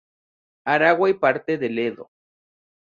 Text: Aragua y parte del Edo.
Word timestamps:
Aragua 0.65 1.11
y 1.11 1.13
parte 1.13 1.59
del 1.59 1.77
Edo. 1.77 2.09